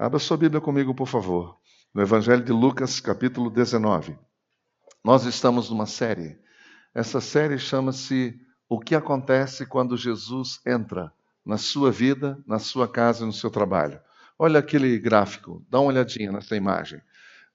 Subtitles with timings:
[0.00, 1.58] Abra sua Bíblia comigo, por favor,
[1.92, 4.16] no Evangelho de Lucas, capítulo 19.
[5.04, 6.38] Nós estamos numa série.
[6.94, 11.12] Essa série chama-se O que acontece quando Jesus entra
[11.44, 13.98] na sua vida, na sua casa e no seu trabalho.
[14.38, 17.02] Olha aquele gráfico, dá uma olhadinha nessa imagem.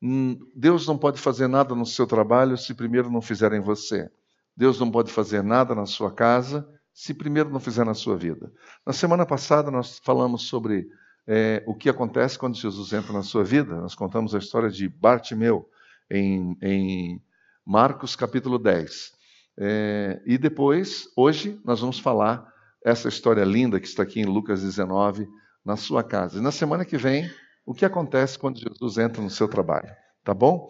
[0.02, 4.12] Hum, Deus não pode fazer nada no seu trabalho se primeiro não fizer em você.
[4.54, 8.52] Deus não pode fazer nada na sua casa se primeiro não fizer na sua vida.
[8.86, 10.89] Na semana passada nós falamos sobre
[11.27, 13.75] é, o que acontece quando Jesus entra na sua vida.
[13.75, 15.69] Nós contamos a história de Bartimeu
[16.09, 17.21] em, em
[17.65, 19.14] Marcos capítulo 10.
[19.57, 22.51] É, e depois, hoje, nós vamos falar
[22.83, 25.28] essa história linda que está aqui em Lucas 19,
[25.64, 26.39] na sua casa.
[26.39, 27.29] E na semana que vem,
[27.65, 29.89] o que acontece quando Jesus entra no seu trabalho.
[30.23, 30.69] Tá bom?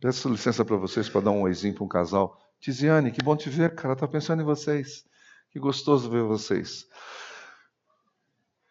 [0.00, 2.36] Peço licença para vocês para dar um oizinho para um casal.
[2.60, 3.94] Tiziane, que bom te ver, cara.
[3.94, 5.04] Estou pensando em vocês.
[5.50, 6.86] Que gostoso ver vocês.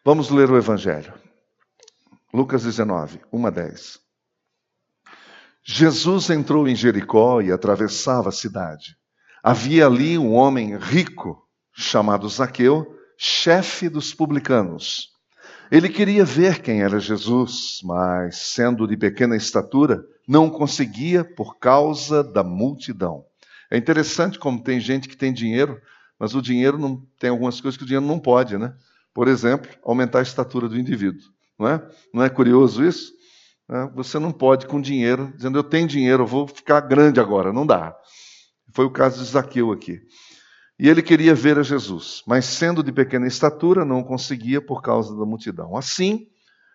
[0.04, 1.21] Vamos ler o Evangelho.
[2.34, 4.00] Lucas 19, 1 a 10.
[5.62, 8.96] Jesus entrou em Jericó e atravessava a cidade.
[9.42, 15.10] Havia ali um homem rico, chamado Zaqueu, chefe dos publicanos.
[15.70, 22.24] Ele queria ver quem era Jesus, mas, sendo de pequena estatura, não conseguia por causa
[22.24, 23.26] da multidão.
[23.70, 25.78] É interessante como tem gente que tem dinheiro,
[26.18, 28.74] mas o dinheiro não tem algumas coisas que o dinheiro não pode, né?
[29.12, 31.30] Por exemplo, aumentar a estatura do indivíduo.
[31.62, 31.88] Não é?
[32.12, 33.12] Não é curioso isso?
[33.70, 37.52] É, você não pode com dinheiro, dizendo eu tenho dinheiro, eu vou ficar grande agora.
[37.52, 37.96] Não dá.
[38.74, 40.00] Foi o caso de Zaqueu aqui.
[40.76, 45.16] E ele queria ver a Jesus, mas sendo de pequena estatura, não conseguia por causa
[45.16, 45.76] da multidão.
[45.76, 46.26] Assim,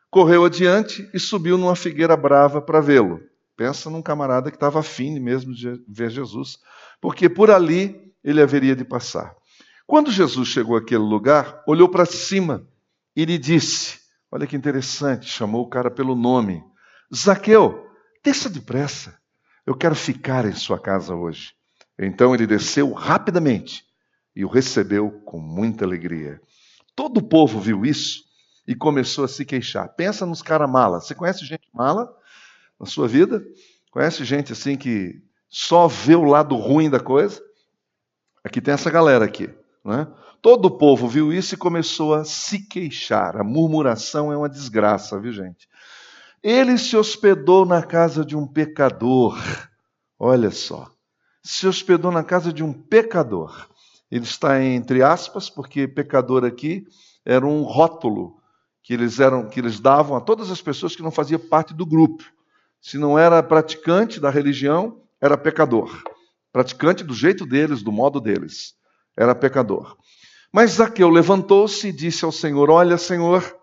[0.10, 3.20] correu adiante e subiu numa figueira brava para vê-lo.
[3.58, 6.60] Pensa num camarada que estava afim mesmo de ver Jesus,
[7.02, 9.36] porque por ali ele haveria de passar.
[9.86, 12.66] Quando Jesus chegou àquele lugar, olhou para cima
[13.14, 16.64] e lhe disse: Olha que interessante, chamou o cara pelo nome.
[17.14, 17.88] Zaqueu,
[18.24, 19.18] desça depressa,
[19.66, 21.54] eu quero ficar em sua casa hoje.
[21.98, 23.86] Então ele desceu rapidamente
[24.36, 26.40] e o recebeu com muita alegria.
[26.96, 28.24] Todo o povo viu isso
[28.68, 29.88] e começou a se queixar.
[29.96, 31.00] Pensa nos caras mala.
[31.00, 32.14] Você conhece gente mala
[32.80, 33.44] na sua vida?
[33.92, 37.42] Conhece gente assim que só vê o lado ruim da coisa?
[38.44, 39.50] Aqui tem essa galera aqui.
[39.84, 40.06] Né?
[40.42, 43.38] Todo o povo viu isso e começou a se queixar.
[43.38, 45.68] A murmuração é uma desgraça, viu gente?
[46.44, 49.38] Ele se hospedou na casa de um pecador.
[50.20, 50.90] Olha só.
[51.44, 53.68] Se hospedou na casa de um pecador.
[54.10, 56.86] Ele está entre aspas, porque pecador aqui
[57.26, 58.38] era um rótulo
[58.82, 61.86] que eles, eram, que eles davam a todas as pessoas que não faziam parte do
[61.86, 62.24] grupo.
[62.80, 66.04] Se não era praticante da religião, era pecador.
[66.54, 68.76] Praticante do jeito deles, do modo deles.
[69.18, 69.98] Era pecador.
[70.52, 73.56] Mas Zaqueu levantou-se e disse ao Senhor: Olha, Senhor,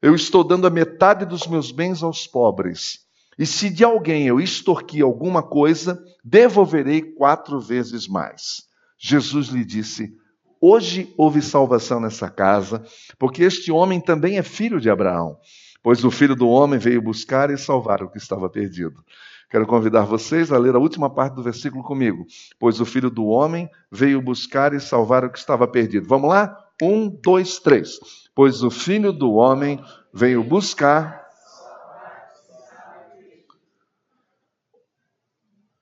[0.00, 3.00] eu estou dando a metade dos meus bens aos pobres.
[3.38, 8.64] E se de alguém eu extorquir alguma coisa, devolverei quatro vezes mais.
[8.98, 10.12] Jesus lhe disse:
[10.60, 12.84] Hoje houve salvação nessa casa,
[13.18, 15.38] porque este homem também é filho de Abraão,
[15.82, 19.04] pois o filho do homem veio buscar e salvar o que estava perdido.
[19.50, 22.26] Quero convidar vocês a ler a última parte do versículo comigo.
[22.58, 26.06] Pois o filho do homem veio buscar e salvar o que estava perdido.
[26.06, 26.54] Vamos lá?
[26.82, 27.98] Um, dois, três.
[28.34, 29.82] Pois o filho do homem
[30.12, 31.26] veio buscar.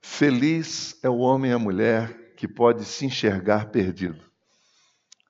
[0.01, 4.25] Feliz é o homem e a mulher que pode se enxergar perdido.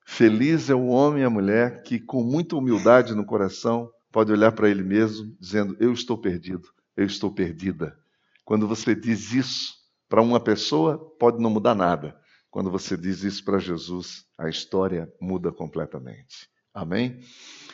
[0.04, 4.52] Feliz é o homem e a mulher que, com muita humildade no coração, pode olhar
[4.52, 7.98] para ele mesmo, dizendo: Eu estou perdido, eu estou perdida.
[8.46, 9.74] Quando você diz isso
[10.08, 12.16] para uma pessoa, pode não mudar nada.
[12.48, 16.48] Quando você diz isso para Jesus, a história muda completamente.
[16.72, 17.18] Amém?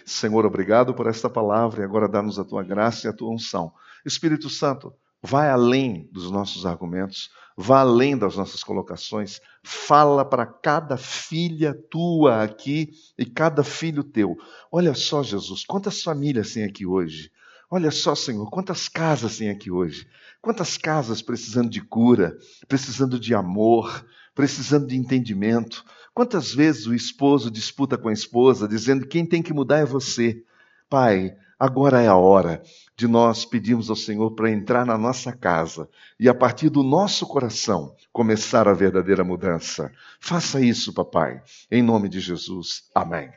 [0.07, 3.71] Senhor, obrigado por esta palavra e agora dá-nos a tua graça e a tua unção.
[4.03, 10.97] Espírito Santo, vai além dos nossos argumentos, vá além das nossas colocações, fala para cada
[10.97, 14.39] filha tua aqui e cada filho teu.
[14.73, 17.31] Olha só, Jesus, quantas famílias tem aqui hoje?
[17.75, 20.07] Olha só, Senhor, quantas casas tem aqui hoje?
[20.43, 22.37] Quantas casas precisando de cura,
[22.69, 24.05] precisando de amor,
[24.35, 25.83] precisando de entendimento?
[26.13, 29.87] Quantas vezes o esposo disputa com a esposa, dizendo que quem tem que mudar é
[29.87, 30.45] você?
[30.91, 32.63] Pai, agora é a hora
[32.95, 35.89] de nós pedirmos ao Senhor para entrar na nossa casa
[36.21, 39.91] e, a partir do nosso coração, começar a verdadeira mudança.
[40.21, 42.83] Faça isso, papai, em nome de Jesus.
[42.95, 43.31] Amém.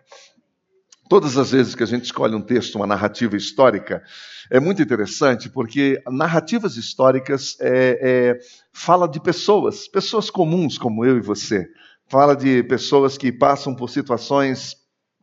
[1.07, 4.03] Todas as vezes que a gente escolhe um texto, uma narrativa histórica,
[4.49, 8.39] é muito interessante porque narrativas históricas é, é,
[8.73, 11.67] fala de pessoas, pessoas comuns como eu e você.
[12.07, 14.75] Fala de pessoas que passam por situações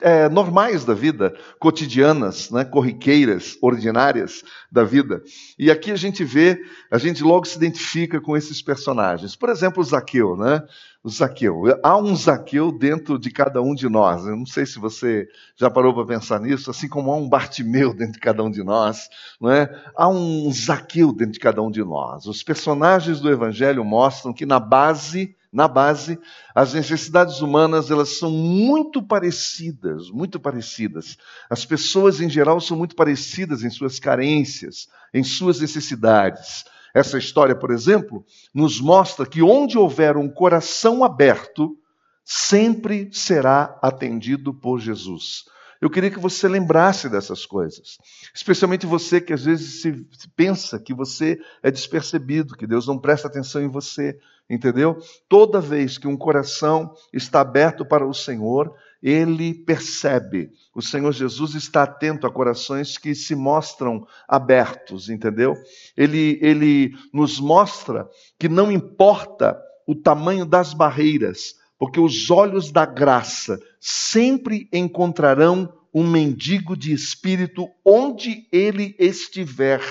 [0.02, 5.22] é, normais da vida, cotidianas, né, corriqueiras, ordinárias da vida.
[5.58, 6.60] E aqui a gente vê,
[6.90, 9.36] a gente logo se identifica com esses personagens.
[9.36, 10.62] Por exemplo, o Zaqueu, né?
[11.04, 11.62] O Zaqueu.
[11.82, 14.26] Há um Zaqueu dentro de cada um de nós.
[14.26, 15.26] Eu não sei se você
[15.56, 18.62] já parou para pensar nisso, assim como há um Bartimeu dentro de cada um de
[18.62, 19.08] nós,
[19.40, 19.68] não é?
[19.96, 22.26] Há um Zaqueu dentro de cada um de nós.
[22.26, 26.18] Os personagens do Evangelho mostram que na base na base,
[26.54, 31.18] as necessidades humanas elas são muito parecidas, muito parecidas.
[31.50, 36.64] As pessoas em geral são muito parecidas em suas carências, em suas necessidades.
[36.94, 41.76] Essa história, por exemplo, nos mostra que onde houver um coração aberto,
[42.24, 45.44] sempre será atendido por Jesus.
[45.82, 47.98] Eu queria que você lembrasse dessas coisas,
[48.32, 50.06] especialmente você que às vezes se
[50.36, 54.16] pensa que você é despercebido, que Deus não presta atenção em você.
[54.48, 54.98] Entendeu?
[55.28, 60.50] Toda vez que um coração está aberto para o Senhor, ele percebe.
[60.72, 65.54] O Senhor Jesus está atento a corações que se mostram abertos, entendeu?
[65.96, 68.08] Ele, ele nos mostra
[68.38, 76.08] que não importa o tamanho das barreiras, porque os olhos da graça sempre encontrarão um
[76.08, 79.82] mendigo de espírito onde ele estiver.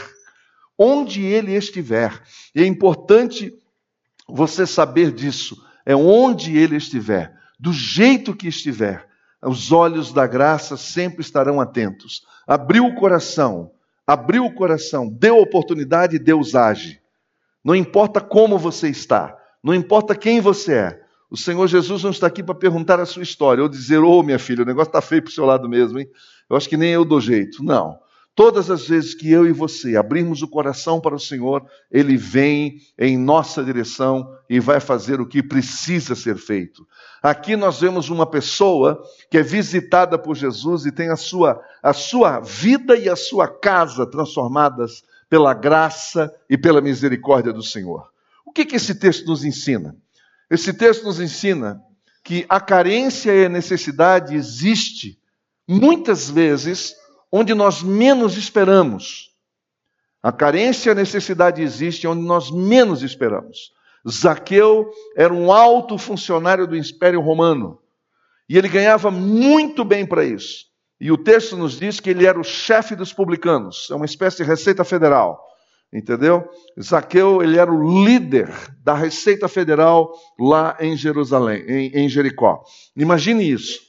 [0.77, 2.23] Onde ele estiver.
[2.55, 3.53] E é importante
[4.25, 9.05] você saber disso é onde ele estiver, do jeito que estiver,
[9.41, 12.25] os olhos da graça sempre estarão atentos.
[12.47, 13.69] Abriu o coração,
[14.07, 17.01] abriu o coração, deu oportunidade Deus age.
[17.61, 21.00] Não importa como você está, não importa quem você é.
[21.31, 24.21] O Senhor Jesus não está aqui para perguntar a sua história ou dizer, ô oh,
[24.21, 26.09] minha filha, o negócio está feio para o seu lado mesmo, hein?
[26.49, 27.63] Eu acho que nem eu dou jeito.
[27.63, 27.97] Não.
[28.35, 32.81] Todas as vezes que eu e você abrirmos o coração para o Senhor, Ele vem
[32.99, 36.85] em nossa direção e vai fazer o que precisa ser feito.
[37.23, 41.93] Aqui nós vemos uma pessoa que é visitada por Jesus e tem a sua, a
[41.93, 48.09] sua vida e a sua casa transformadas pela graça e pela misericórdia do Senhor.
[48.45, 49.95] O que, que esse texto nos ensina?
[50.51, 51.81] Esse texto nos ensina
[52.25, 55.17] que a carência e a necessidade existe
[55.65, 56.93] muitas vezes
[57.31, 59.31] onde nós menos esperamos.
[60.21, 63.71] A carência e a necessidade existem onde nós menos esperamos.
[64.07, 67.79] Zaqueu era um alto funcionário do Império Romano
[68.49, 70.65] e ele ganhava muito bem para isso.
[70.99, 74.37] E o texto nos diz que ele era o chefe dos publicanos, é uma espécie
[74.37, 75.41] de receita federal,
[75.93, 76.47] entendeu?
[76.81, 78.49] Zaqueu ele era o líder
[78.83, 82.63] da receita federal lá em Jerusalém, em, em Jericó.
[82.95, 83.79] Imagine isso.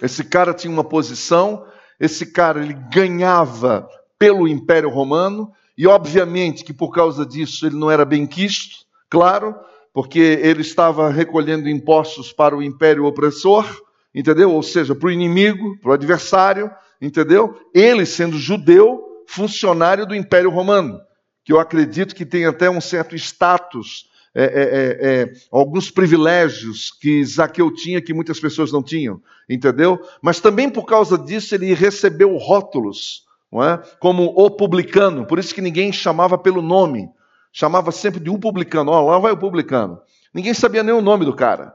[0.00, 1.64] Esse cara tinha uma posição
[1.98, 3.88] esse cara ele ganhava
[4.18, 9.54] pelo Império Romano e obviamente que por causa disso ele não era bem quisto, claro,
[9.92, 13.66] porque ele estava recolhendo impostos para o império opressor,
[14.14, 14.52] entendeu?
[14.52, 16.70] Ou seja, para o inimigo, para o adversário,
[17.00, 17.58] entendeu?
[17.74, 21.00] Ele sendo judeu, funcionário do Império Romano,
[21.46, 26.90] que eu acredito que tem até um certo status é, é, é, é, alguns privilégios
[26.90, 29.98] que Zaqueu tinha que muitas pessoas não tinham, entendeu?
[30.20, 33.78] Mas também por causa disso ele recebeu rótulos, é?
[34.00, 37.08] como o publicano, por isso que ninguém chamava pelo nome,
[37.52, 40.00] chamava sempre de um publicano, ó, lá vai o publicano.
[40.34, 41.72] Ninguém sabia nem o nome do cara.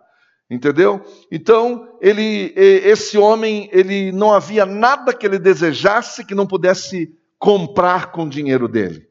[0.50, 1.02] Entendeu?
[1.32, 8.12] Então, ele, esse homem, ele não havia nada que ele desejasse que não pudesse comprar
[8.12, 9.10] com o dinheiro dele.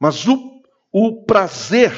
[0.00, 1.92] Mas o, o prazer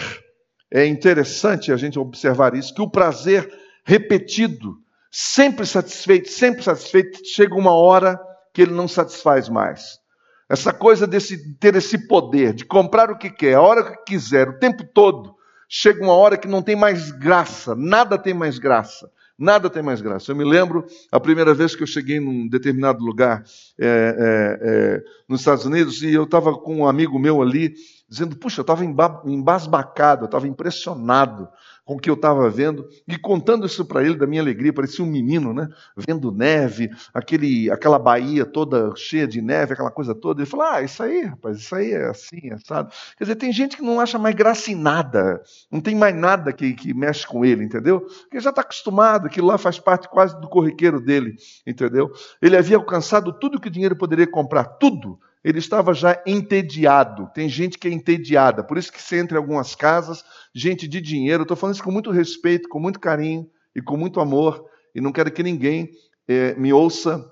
[0.69, 3.49] é interessante a gente observar isso, que o prazer
[3.85, 4.77] repetido,
[5.11, 8.21] sempre satisfeito, sempre satisfeito, chega uma hora
[8.53, 10.01] que ele não satisfaz mais.
[10.49, 14.49] Essa coisa desse ter esse poder de comprar o que quer, a hora que quiser,
[14.49, 15.35] o tempo todo,
[15.69, 19.11] chega uma hora que não tem mais graça, nada tem mais graça.
[19.43, 20.31] Nada tem mais graça.
[20.31, 23.43] Eu me lembro a primeira vez que eu cheguei num determinado lugar
[23.77, 27.75] é, é, é, nos Estados Unidos e eu estava com um amigo meu ali
[28.09, 31.49] dizendo: Puxa, eu estava embasbacado, eu estava impressionado
[31.85, 35.05] com o que eu estava vendo, e contando isso para ele da minha alegria, parecia
[35.05, 35.69] um menino, né?
[35.97, 40.41] Vendo neve, aquele, aquela baía toda cheia de neve, aquela coisa toda.
[40.41, 42.93] Ele falou: Ah, isso aí, rapaz, isso aí é assim, é sabe?
[43.19, 46.53] Quer dizer, tem gente que não acha mais graça em nada, não tem mais nada
[46.53, 48.01] que, que mexe com ele, entendeu?
[48.01, 51.35] Porque já está acostumado, aquilo lá faz parte quase do corriqueiro dele,
[51.67, 52.13] entendeu?
[52.41, 57.31] Ele havia alcançado tudo que o dinheiro poderia comprar, tudo ele estava já entediado.
[57.35, 61.01] Tem gente que é entediada, por isso que você entra em algumas casas, gente de
[61.01, 61.43] dinheiro.
[61.43, 65.13] Estou falando isso com muito respeito, com muito carinho e com muito amor, e não
[65.13, 65.91] quero que ninguém
[66.29, 67.25] é, me ouça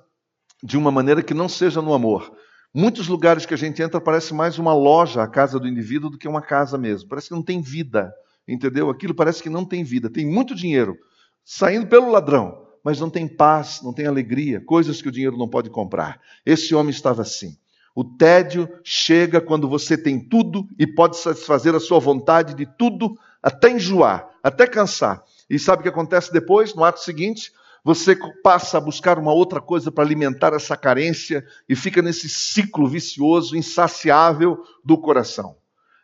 [0.62, 2.32] de uma maneira que não seja no amor.
[2.72, 6.18] Muitos lugares que a gente entra parece mais uma loja, a casa do indivíduo, do
[6.18, 7.08] que uma casa mesmo.
[7.08, 8.12] Parece que não tem vida,
[8.46, 8.88] entendeu?
[8.90, 10.08] Aquilo parece que não tem vida.
[10.08, 10.96] Tem muito dinheiro
[11.44, 15.48] saindo pelo ladrão, mas não tem paz, não tem alegria, coisas que o dinheiro não
[15.48, 16.20] pode comprar.
[16.46, 17.56] Esse homem estava assim.
[17.94, 23.16] O tédio chega quando você tem tudo e pode satisfazer a sua vontade de tudo,
[23.42, 25.22] até enjoar, até cansar.
[25.48, 27.52] E sabe o que acontece depois, no ato seguinte?
[27.82, 32.86] Você passa a buscar uma outra coisa para alimentar essa carência e fica nesse ciclo
[32.86, 35.56] vicioso, insaciável do coração.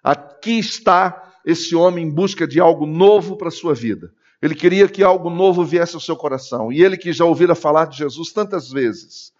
[0.03, 4.11] Aqui está esse homem em busca de algo novo para a sua vida.
[4.41, 6.73] Ele queria que algo novo viesse ao seu coração.
[6.73, 9.33] E ele que já ouvira falar de Jesus tantas vezes,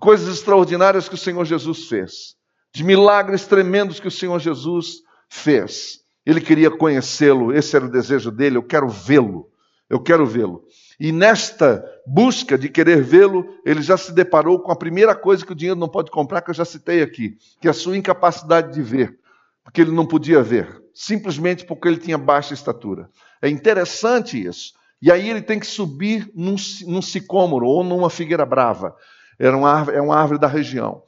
[0.00, 2.34] coisas extraordinárias que o Senhor Jesus fez,
[2.74, 6.00] de milagres tremendos que o Senhor Jesus fez.
[6.26, 9.50] Ele queria conhecê-lo, esse era o desejo dele, eu quero vê-lo.
[9.88, 10.64] Eu quero vê-lo.
[10.98, 15.52] E nesta busca de querer vê-lo, ele já se deparou com a primeira coisa que
[15.52, 18.72] o dinheiro não pode comprar, que eu já citei aqui, que é a sua incapacidade
[18.72, 19.18] de ver,
[19.62, 23.10] porque ele não podia ver, simplesmente porque ele tinha baixa estatura.
[23.42, 24.72] É interessante isso.
[25.02, 28.96] E aí ele tem que subir num, num sicômoro ou numa figueira brava.
[29.38, 31.02] Era uma árvore, é uma árvore da região.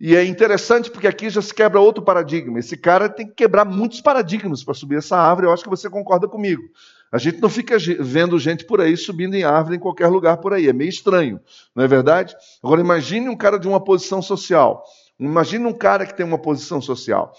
[0.00, 2.58] E é interessante porque aqui já se quebra outro paradigma.
[2.58, 5.46] Esse cara tem que quebrar muitos paradigmas para subir essa árvore.
[5.46, 6.62] Eu acho que você concorda comigo.
[7.12, 10.52] A gente não fica vendo gente por aí subindo em árvore em qualquer lugar por
[10.52, 10.68] aí.
[10.68, 11.40] É meio estranho,
[11.74, 12.34] não é verdade?
[12.62, 14.82] Agora imagine um cara de uma posição social.
[15.20, 17.32] Imagine um cara que tem uma posição social.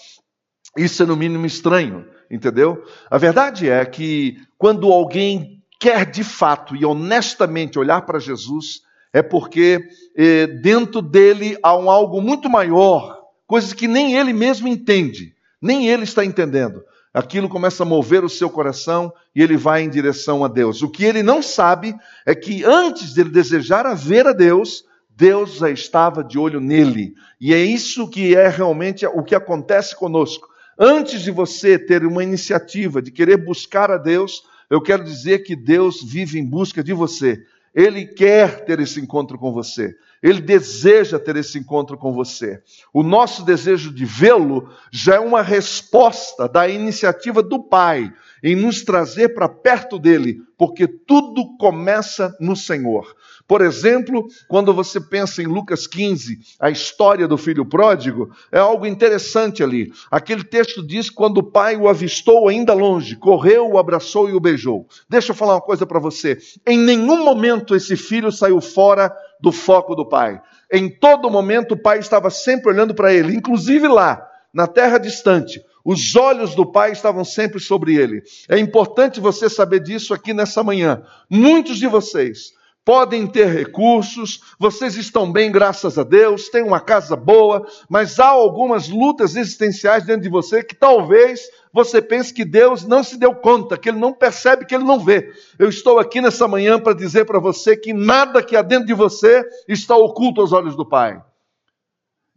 [0.77, 2.83] Isso é no mínimo estranho entendeu?
[3.09, 8.81] A verdade é que quando alguém quer de fato e honestamente olhar para Jesus,
[9.13, 14.67] é porque eh, dentro dele há um algo muito maior, coisas que nem ele mesmo
[14.67, 16.83] entende, nem ele está entendendo.
[17.13, 20.81] Aquilo começa a mover o seu coração e ele vai em direção a Deus.
[20.81, 24.83] O que ele não sabe é que antes dele desejar a ver a Deus,
[25.15, 27.13] Deus já estava de olho nele.
[27.39, 30.47] E é isso que é realmente o que acontece conosco.
[30.77, 34.41] Antes de você ter uma iniciativa de querer buscar a Deus,
[34.71, 37.43] eu quero dizer que Deus vive em busca de você.
[37.73, 39.95] Ele quer ter esse encontro com você.
[40.21, 42.61] Ele deseja ter esse encontro com você.
[42.93, 48.13] O nosso desejo de vê-lo já é uma resposta da iniciativa do Pai
[48.43, 53.15] em nos trazer para perto dele, porque tudo começa no Senhor.
[53.47, 58.85] Por exemplo, quando você pensa em Lucas 15, a história do filho pródigo, é algo
[58.85, 59.91] interessante ali.
[60.09, 64.39] Aquele texto diz: quando o pai o avistou ainda longe, correu, o abraçou e o
[64.39, 64.87] beijou.
[65.09, 66.37] Deixa eu falar uma coisa para você.
[66.65, 70.41] Em nenhum momento esse filho saiu fora do foco do pai.
[70.71, 75.61] Em todo momento o pai estava sempre olhando para ele, inclusive lá, na terra distante.
[75.85, 78.23] Os olhos do Pai estavam sempre sobre ele.
[78.47, 81.03] É importante você saber disso aqui nessa manhã.
[81.29, 82.53] Muitos de vocês
[82.85, 88.27] podem ter recursos, vocês estão bem, graças a Deus, têm uma casa boa, mas há
[88.27, 93.33] algumas lutas existenciais dentro de você que talvez você pense que Deus não se deu
[93.33, 95.31] conta, que Ele não percebe, que Ele não vê.
[95.57, 98.93] Eu estou aqui nessa manhã para dizer para você que nada que há dentro de
[98.93, 101.19] você está oculto aos olhos do Pai.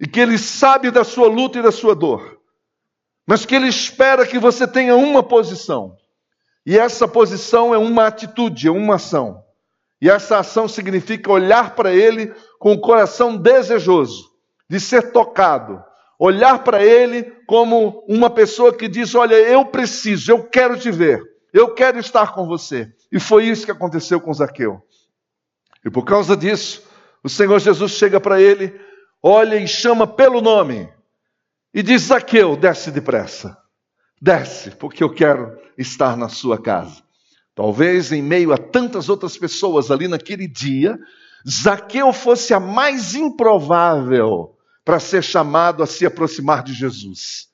[0.01, 2.41] E que Ele sabe da sua luta e da sua dor.
[3.27, 5.97] Mas que Ele espera que você tenha uma posição.
[6.65, 9.46] E essa posição é uma atitude, é uma ação.
[10.07, 14.31] E essa ação significa olhar para ele com o coração desejoso
[14.71, 15.83] de ser tocado,
[16.17, 21.21] olhar para ele como uma pessoa que diz: Olha, eu preciso, eu quero te ver,
[21.53, 22.89] eu quero estar com você.
[23.11, 24.81] E foi isso que aconteceu com Zaqueu.
[25.85, 26.85] E por causa disso,
[27.21, 28.81] o Senhor Jesus chega para ele,
[29.21, 30.89] olha e chama pelo nome,
[31.75, 33.59] e diz: Zaqueu, desce depressa,
[34.23, 37.06] desce, porque eu quero estar na sua casa.
[37.57, 40.99] Talvez em meio a tantas outras pessoas ali naquele dia,
[41.49, 47.49] Zaqueu fosse a mais improvável para ser chamado a se aproximar de Jesus.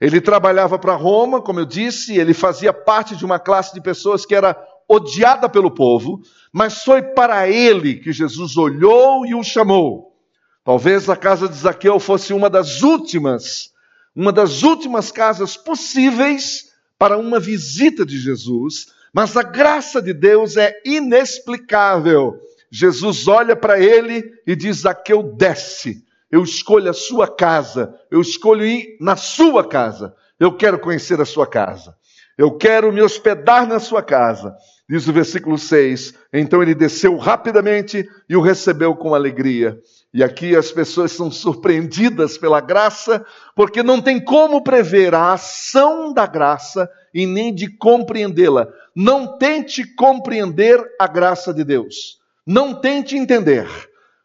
[0.00, 4.24] Ele trabalhava para Roma, como eu disse, ele fazia parte de uma classe de pessoas
[4.24, 4.56] que era
[4.88, 10.16] odiada pelo povo, mas foi para ele que Jesus olhou e o chamou.
[10.64, 13.72] Talvez a casa de Zaqueu fosse uma das últimas,
[14.16, 20.56] uma das últimas casas possíveis para uma visita de Jesus, mas a graça de Deus
[20.56, 22.40] é inexplicável.
[22.70, 26.04] Jesus olha para ele e diz: Zaqueu, desce.
[26.30, 27.94] Eu escolho a sua casa.
[28.10, 30.14] Eu escolho ir na sua casa.
[30.40, 31.94] Eu quero conhecer a sua casa.
[32.38, 34.56] Eu quero me hospedar na sua casa.
[34.88, 36.14] Diz o versículo 6.
[36.32, 39.78] Então ele desceu rapidamente e o recebeu com alegria.
[40.14, 43.24] E aqui as pessoas são surpreendidas pela graça,
[43.56, 48.68] porque não tem como prever a ação da graça e nem de compreendê-la.
[48.94, 52.18] Não tente compreender a graça de Deus.
[52.46, 53.66] Não tente entender.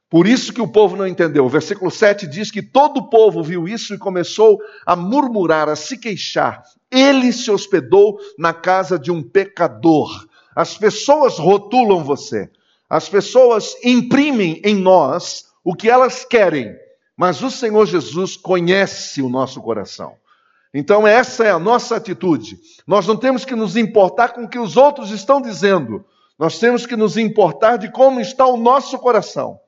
[0.09, 1.45] Por isso que o povo não entendeu.
[1.45, 5.75] O versículo 7 diz que todo o povo viu isso e começou a murmurar, a
[5.75, 6.63] se queixar.
[6.91, 10.27] Ele se hospedou na casa de um pecador.
[10.53, 12.49] As pessoas rotulam você.
[12.89, 16.73] As pessoas imprimem em nós o que elas querem,
[17.13, 20.15] mas o Senhor Jesus conhece o nosso coração.
[20.73, 22.57] Então, essa é a nossa atitude.
[22.87, 26.05] Nós não temos que nos importar com o que os outros estão dizendo,
[26.39, 29.59] nós temos que nos importar de como está o nosso coração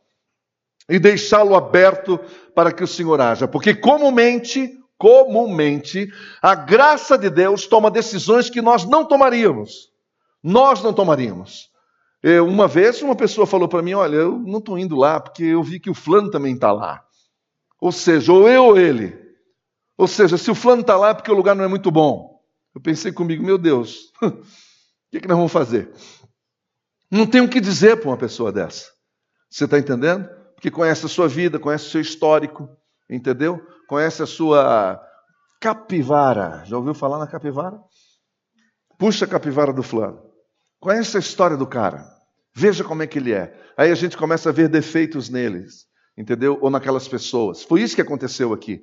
[0.87, 2.17] e deixá-lo aberto
[2.55, 6.07] para que o Senhor haja, porque comumente, comumente,
[6.41, 9.91] a graça de Deus toma decisões que nós não tomaríamos.
[10.41, 11.69] Nós não tomaríamos.
[12.21, 15.43] Eu, uma vez uma pessoa falou para mim: Olha, eu não estou indo lá porque
[15.43, 17.03] eu vi que o fulano também está lá.
[17.79, 19.17] Ou seja, ou eu ou ele.
[19.97, 22.41] Ou seja, se o fulano está lá é porque o lugar não é muito bom.
[22.75, 24.31] Eu pensei comigo: Meu Deus, o
[25.11, 25.91] que, que nós vamos fazer?
[27.09, 28.91] Não tem o que dizer para uma pessoa dessa.
[29.49, 30.29] Você está entendendo?
[30.55, 32.69] Porque conhece a sua vida, conhece o seu histórico,
[33.09, 33.59] entendeu?
[33.87, 35.01] Conhece a sua
[35.59, 36.63] capivara.
[36.65, 37.79] Já ouviu falar na capivara?
[38.97, 40.28] Puxa a capivara do fulano.
[40.79, 42.05] Conhece a história do cara.
[42.53, 43.53] Veja como é que ele é.
[43.77, 46.57] Aí a gente começa a ver defeitos neles, entendeu?
[46.61, 47.63] Ou naquelas pessoas.
[47.63, 48.81] Foi isso que aconteceu aqui.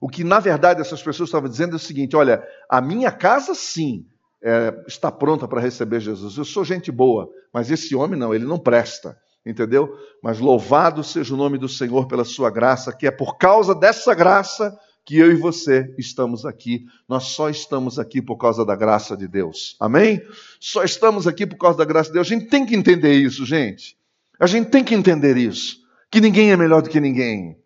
[0.00, 3.54] O que na verdade essas pessoas estavam dizendo é o seguinte: olha, a minha casa
[3.54, 4.06] sim
[4.42, 6.36] é, está pronta para receber Jesus.
[6.36, 9.96] Eu sou gente boa, mas esse homem não, ele não presta, entendeu?
[10.22, 14.14] Mas louvado seja o nome do Senhor pela sua graça, que é por causa dessa
[14.14, 16.86] graça que eu e você estamos aqui.
[17.08, 19.76] Nós só estamos aqui por causa da graça de Deus.
[19.78, 20.22] Amém?
[20.58, 22.26] Só estamos aqui por causa da graça de Deus.
[22.26, 23.96] A gente tem que entender isso, gente.
[24.40, 25.78] A gente tem que entender isso.
[26.10, 27.56] Que ninguém é melhor do que ninguém.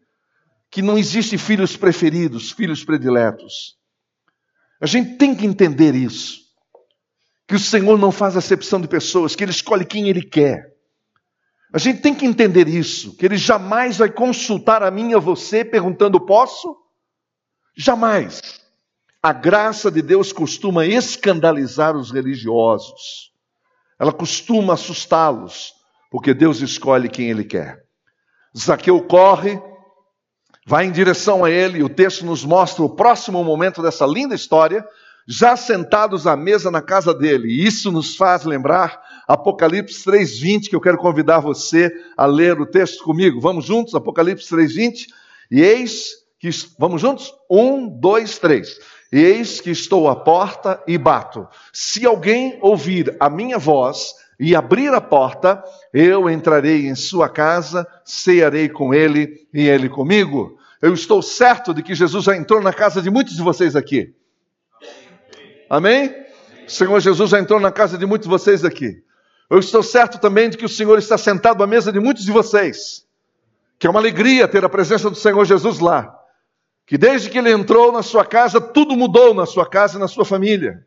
[0.70, 3.76] Que não existe filhos preferidos, filhos prediletos.
[4.80, 6.40] A gente tem que entender isso.
[7.46, 10.74] Que o Senhor não faz acepção de pessoas, que Ele escolhe quem Ele quer.
[11.72, 15.18] A gente tem que entender isso, que Ele jamais vai consultar a mim e a
[15.18, 16.76] você perguntando: posso?
[17.80, 18.40] Jamais.
[19.22, 23.32] A graça de Deus costuma escandalizar os religiosos.
[24.00, 25.74] Ela costuma assustá-los,
[26.10, 27.84] porque Deus escolhe quem ele quer.
[28.56, 29.62] Zaqueu corre,
[30.66, 34.34] vai em direção a ele, e o texto nos mostra o próximo momento dessa linda
[34.34, 34.84] história,
[35.28, 37.46] já sentados à mesa na casa dele.
[37.46, 42.66] E isso nos faz lembrar Apocalipse 3:20, que eu quero convidar você a ler o
[42.66, 43.40] texto comigo.
[43.40, 45.06] Vamos juntos, Apocalipse 3:20.
[45.50, 46.50] E eis que.
[46.78, 47.34] Vamos juntos?
[47.50, 48.78] Um, dois, três.
[49.10, 51.48] Eis que estou à porta e bato.
[51.72, 57.86] Se alguém ouvir a minha voz e abrir a porta, eu entrarei em sua casa,
[58.04, 60.58] cearei com ele e ele comigo.
[60.80, 64.14] Eu estou certo de que Jesus já entrou na casa de muitos de vocês aqui.
[65.70, 66.14] Amém?
[66.66, 69.02] O Senhor Jesus já entrou na casa de muitos de vocês aqui.
[69.50, 72.30] Eu estou certo também de que o Senhor está sentado à mesa de muitos de
[72.30, 73.06] vocês.
[73.78, 76.17] Que é uma alegria ter a presença do Senhor Jesus lá
[76.88, 80.08] que desde que ele entrou na sua casa, tudo mudou na sua casa e na
[80.08, 80.86] sua família.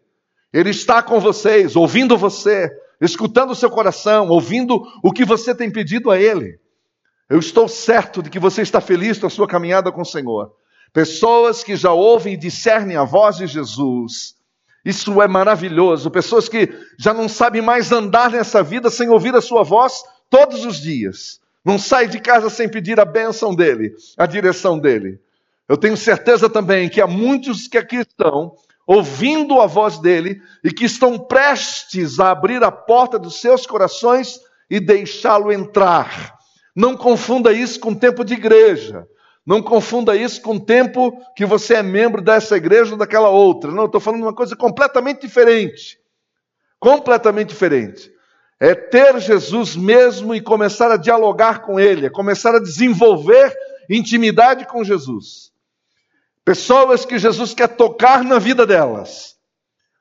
[0.52, 5.70] Ele está com vocês, ouvindo você, escutando o seu coração, ouvindo o que você tem
[5.70, 6.60] pedido a ele.
[7.30, 10.52] Eu estou certo de que você está feliz na sua caminhada com o Senhor.
[10.92, 14.36] Pessoas que já ouvem e discernem a voz de Jesus.
[14.84, 16.10] Isso é maravilhoso.
[16.10, 20.66] Pessoas que já não sabem mais andar nessa vida sem ouvir a sua voz todos
[20.66, 21.40] os dias.
[21.64, 25.20] Não sai de casa sem pedir a bênção dele, a direção dele.
[25.72, 28.54] Eu tenho certeza também que há muitos que aqui estão
[28.86, 34.38] ouvindo a voz dele e que estão prestes a abrir a porta dos seus corações
[34.70, 36.38] e deixá-lo entrar.
[36.76, 39.08] Não confunda isso com tempo de igreja.
[39.46, 43.72] Não confunda isso com o tempo que você é membro dessa igreja ou daquela outra.
[43.72, 45.98] Não, estou falando de uma coisa completamente diferente.
[46.82, 48.12] Completamente diferente.
[48.60, 53.56] É ter Jesus mesmo e começar a dialogar com Ele, é começar a desenvolver
[53.90, 55.51] intimidade com Jesus.
[56.44, 59.36] Pessoas que Jesus quer tocar na vida delas.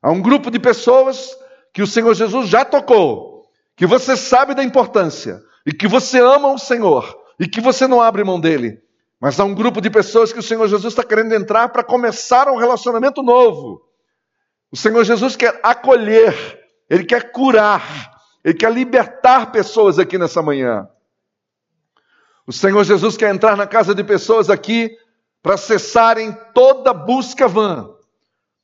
[0.03, 1.37] Há um grupo de pessoas
[1.72, 6.53] que o Senhor Jesus já tocou, que você sabe da importância, e que você ama
[6.53, 8.81] o Senhor, e que você não abre mão dele.
[9.20, 12.48] Mas há um grupo de pessoas que o Senhor Jesus está querendo entrar para começar
[12.48, 13.83] um relacionamento novo.
[14.72, 16.35] O Senhor Jesus quer acolher,
[16.88, 20.88] Ele quer curar, Ele quer libertar pessoas aqui nessa manhã.
[22.46, 24.96] O Senhor Jesus quer entrar na casa de pessoas aqui
[25.42, 27.90] para cessarem toda busca vã,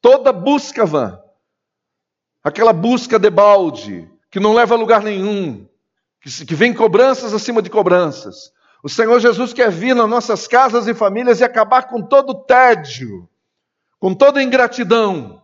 [0.01, 1.21] toda busca vã,
[2.43, 5.67] aquela busca de balde, que não leva a lugar nenhum,
[6.21, 8.53] que, que vem cobranças acima de cobranças.
[8.83, 12.45] O Senhor Jesus quer vir nas nossas casas e famílias e acabar com todo o
[12.45, 13.29] tédio,
[13.99, 15.43] com toda a ingratidão,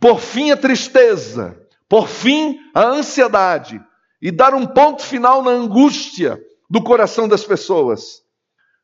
[0.00, 3.80] por fim a tristeza, por fim a ansiedade,
[4.22, 8.22] e dar um ponto final na angústia do coração das pessoas.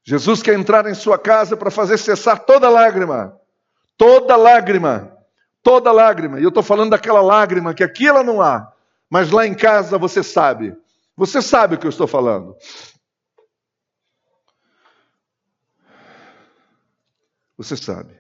[0.07, 3.41] Jesus quer entrar em sua casa para fazer cessar toda lágrima,
[3.97, 5.13] toda lágrima,
[5.65, 6.39] toda lágrima.
[6.39, 8.73] E eu estou falando daquela lágrima que aqui ela não há,
[9.11, 10.77] mas lá em casa você sabe
[11.17, 12.57] Você sabe o que eu estou falando.
[17.57, 18.17] Você sabe.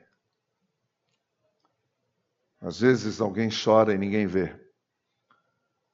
[2.61, 4.59] Às vezes alguém chora e ninguém vê.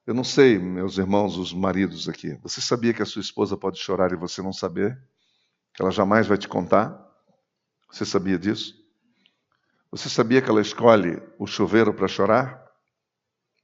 [0.07, 2.33] Eu não sei, meus irmãos, os maridos aqui.
[2.41, 4.97] Você sabia que a sua esposa pode chorar e você não saber?
[5.73, 6.99] Que ela jamais vai te contar?
[7.91, 8.75] Você sabia disso?
[9.91, 12.63] Você sabia que ela escolhe o chuveiro para chorar?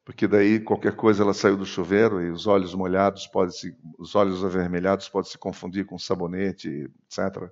[0.05, 4.15] Porque daí qualquer coisa ela saiu do chuveiro e os olhos molhados podem se, os
[4.15, 7.51] olhos avermelhados podem se confundir com sabonete, etc.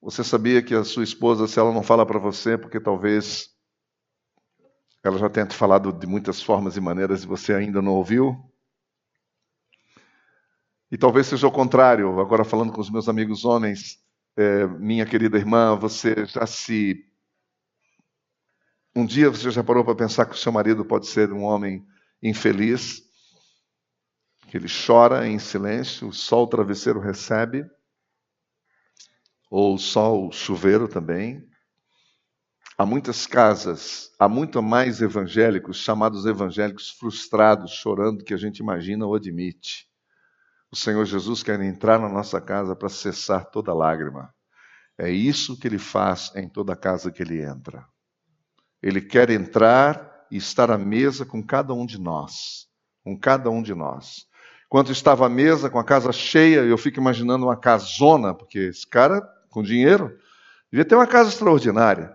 [0.00, 3.50] Você sabia que a sua esposa, se ela não fala para você, porque talvez
[5.02, 8.53] ela já tenha te falado de muitas formas e maneiras e você ainda não ouviu?
[10.94, 13.98] E talvez seja o contrário, agora falando com os meus amigos homens,
[14.36, 17.04] é, minha querida irmã, você já se.
[18.94, 21.84] Um dia você já parou para pensar que o seu marido pode ser um homem
[22.22, 23.02] infeliz,
[24.46, 27.68] que ele chora em silêncio, o sol travesseiro recebe,
[29.50, 31.44] ou o sol chuveiro também,
[32.78, 39.06] Há muitas casas, há muito mais evangélicos, chamados evangélicos frustrados, chorando que a gente imagina
[39.06, 39.92] ou admite.
[40.74, 44.34] O Senhor Jesus quer entrar na nossa casa para cessar toda lágrima.
[44.98, 47.86] É isso que ele faz em toda casa que ele entra.
[48.82, 52.66] Ele quer entrar e estar à mesa com cada um de nós.
[53.04, 54.26] Com cada um de nós.
[54.68, 58.84] Quando estava à mesa com a casa cheia, eu fico imaginando uma casona, porque esse
[58.84, 60.18] cara, com dinheiro,
[60.72, 62.12] devia ter uma casa extraordinária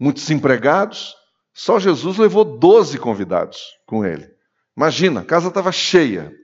[0.00, 1.14] muitos empregados.
[1.54, 4.28] Só Jesus levou 12 convidados com ele.
[4.76, 6.39] Imagina, a casa estava cheia.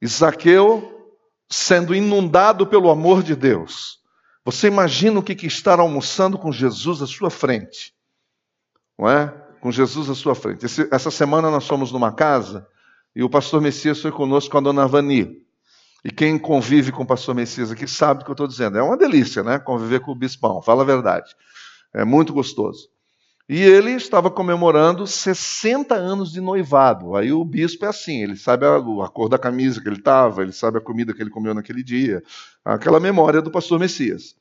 [0.00, 0.96] Isaqueu
[1.48, 3.98] sendo inundado pelo amor de Deus.
[4.44, 7.92] Você imagina o que, que estar almoçando com Jesus à sua frente.
[8.98, 9.28] Não é?
[9.60, 10.64] Com Jesus à sua frente.
[10.64, 12.66] Esse, essa semana nós fomos numa casa
[13.14, 15.44] e o pastor Messias foi conosco com a dona Vani.
[16.04, 18.78] E quem convive com o pastor Messias aqui sabe o que eu estou dizendo.
[18.78, 19.58] É uma delícia, né?
[19.58, 21.34] Conviver com o bispão, fala a verdade.
[21.92, 22.88] É muito gostoso.
[23.52, 27.16] E ele estava comemorando 60 anos de noivado.
[27.16, 30.40] Aí o bispo é assim, ele sabe a, a cor da camisa que ele estava,
[30.40, 32.22] ele sabe a comida que ele comeu naquele dia,
[32.64, 34.36] aquela memória do pastor Messias.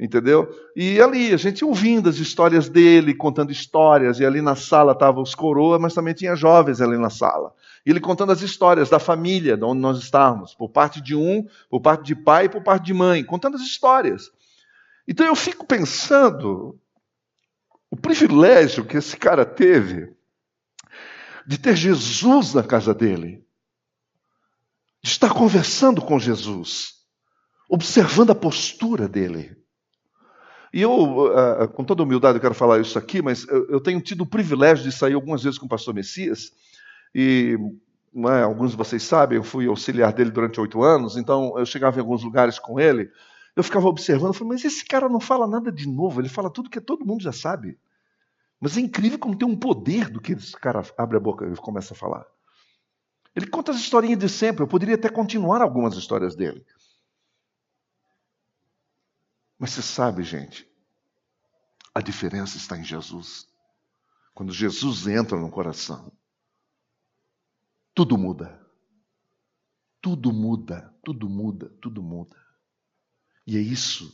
[0.00, 0.48] Entendeu?
[0.74, 5.22] E ali, a gente ouvindo as histórias dele, contando histórias, e ali na sala estavam
[5.22, 7.52] os coroas, mas também tinha jovens ali na sala.
[7.84, 11.46] E ele contando as histórias da família, de onde nós estávamos, por parte de um,
[11.68, 14.30] por parte de pai por parte de mãe, contando as histórias.
[15.06, 16.78] Então eu fico pensando,
[17.90, 20.14] o privilégio que esse cara teve
[21.46, 23.44] de ter Jesus na casa dele,
[25.02, 26.94] de estar conversando com Jesus,
[27.68, 29.56] observando a postura dele.
[30.72, 34.00] E eu, ah, ah, com toda humildade, eu quero falar isso aqui, mas eu tenho
[34.00, 36.50] tido o privilégio de sair algumas vezes com o pastor Messias,
[37.14, 37.56] e
[38.28, 41.96] é, alguns de vocês sabem, eu fui auxiliar dele durante oito anos, então eu chegava
[41.96, 43.10] em alguns lugares com ele,
[43.56, 46.50] eu ficava observando, eu falei, mas esse cara não fala nada de novo, ele fala
[46.50, 47.78] tudo que todo mundo já sabe.
[48.60, 51.56] Mas é incrível como tem um poder do que esse cara abre a boca e
[51.56, 52.26] começa a falar.
[53.34, 56.66] Ele conta as historinhas de sempre, eu poderia até continuar algumas histórias dele.
[59.58, 60.70] Mas você sabe, gente,
[61.94, 63.48] a diferença está em Jesus.
[64.34, 66.12] Quando Jesus entra no coração,
[67.94, 68.60] tudo muda.
[70.02, 72.45] Tudo muda, tudo muda, tudo muda.
[73.46, 74.12] E é isso.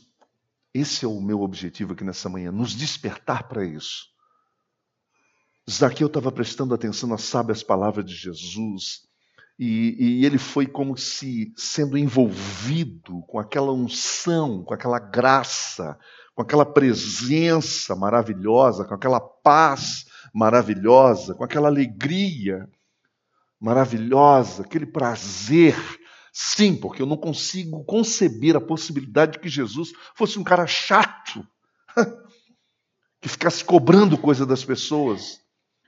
[0.73, 4.07] Esse é o meu objetivo aqui nessa manhã, nos despertar para isso.
[5.69, 9.07] Zaqueu estava prestando atenção às sábias palavras de Jesus,
[9.57, 15.97] e, e, ele foi como se sendo envolvido com aquela unção, com aquela graça,
[16.35, 22.67] com aquela presença maravilhosa, com aquela paz maravilhosa, com aquela alegria
[23.59, 25.75] maravilhosa, aquele prazer
[26.35, 31.47] Sim, porque eu não consigo conceber a possibilidade de que Jesus fosse um cara chato,
[33.21, 35.39] que ficasse cobrando coisa das pessoas.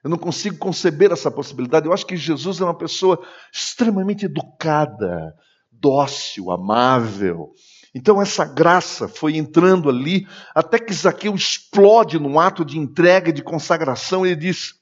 [0.04, 1.88] Eu não consigo conceber essa possibilidade.
[1.88, 3.20] Eu acho que Jesus é uma pessoa
[3.52, 5.34] extremamente educada,
[5.72, 7.52] dócil, amável.
[7.92, 13.42] Então essa graça foi entrando ali, até que Zaqueu explode num ato de entrega, de
[13.42, 14.76] consagração, e ele diz: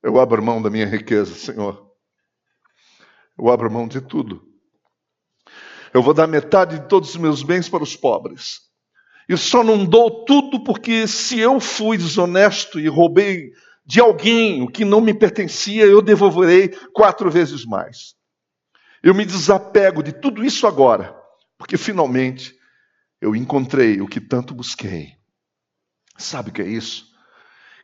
[0.00, 1.83] Eu abro mão da minha riqueza, Senhor.
[3.38, 4.42] Eu abro mão de tudo.
[5.92, 8.62] Eu vou dar metade de todos os meus bens para os pobres.
[9.28, 13.52] Eu só não dou tudo porque se eu fui desonesto e roubei
[13.86, 18.14] de alguém o que não me pertencia, eu devolverei quatro vezes mais.
[19.02, 21.14] Eu me desapego de tudo isso agora,
[21.58, 22.54] porque finalmente
[23.20, 25.14] eu encontrei o que tanto busquei.
[26.16, 27.12] Sabe o que é isso?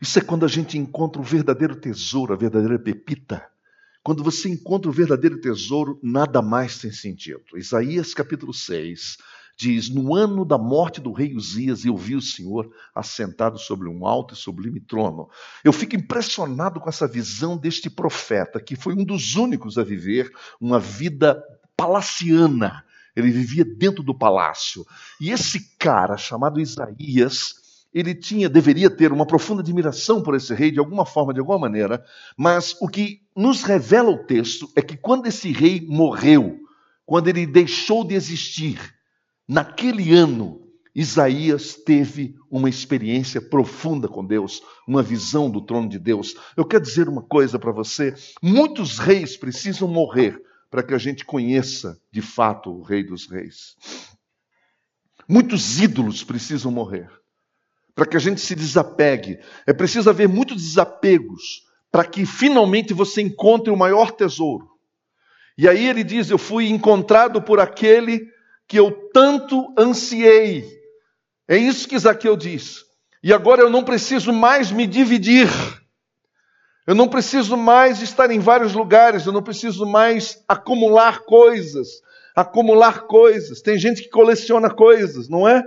[0.01, 3.50] Isso é quando a gente encontra o verdadeiro tesouro, a verdadeira pepita
[4.03, 7.43] Quando você encontra o verdadeiro tesouro, nada mais tem sentido.
[7.55, 9.19] Isaías capítulo 6
[9.55, 14.07] diz: No ano da morte do rei Uzias, eu vi o Senhor assentado sobre um
[14.07, 15.29] alto e sublime trono.
[15.63, 20.33] Eu fico impressionado com essa visão deste profeta, que foi um dos únicos a viver
[20.59, 21.43] uma vida
[21.77, 22.83] palaciana.
[23.15, 24.87] Ele vivia dentro do palácio.
[25.21, 27.60] E esse cara, chamado Isaías,
[27.93, 31.59] ele tinha, deveria ter uma profunda admiração por esse rei, de alguma forma, de alguma
[31.59, 32.05] maneira,
[32.37, 36.59] mas o que nos revela o texto é que quando esse rei morreu,
[37.05, 38.79] quando ele deixou de existir,
[39.49, 40.61] naquele ano,
[40.95, 46.35] Isaías teve uma experiência profunda com Deus, uma visão do trono de Deus.
[46.57, 51.25] Eu quero dizer uma coisa para você: muitos reis precisam morrer para que a gente
[51.25, 53.77] conheça de fato o Rei dos Reis.
[55.29, 57.20] Muitos ídolos precisam morrer
[57.95, 59.39] para que a gente se desapegue.
[59.67, 64.69] É preciso haver muitos desapegos para que finalmente você encontre o maior tesouro.
[65.59, 68.27] E aí ele diz: Eu fui encontrado por aquele
[68.67, 70.65] que eu tanto ansiei.
[71.49, 72.85] É isso que Zaqueu diz.
[73.23, 75.49] E agora eu não preciso mais me dividir.
[76.87, 81.89] Eu não preciso mais estar em vários lugares, eu não preciso mais acumular coisas,
[82.35, 83.61] acumular coisas.
[83.61, 85.63] Tem gente que coleciona coisas, não é?